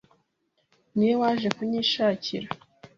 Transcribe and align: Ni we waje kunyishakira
Ni 0.95 1.05
we 1.09 1.15
waje 1.21 1.47
kunyishakira 1.57 2.47